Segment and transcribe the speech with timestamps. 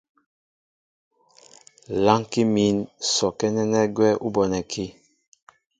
[2.05, 2.77] Lánkí mín
[3.13, 4.85] sɔkɛ́ nɛ́nɛ́ gwɛ́ ú bonɛkí.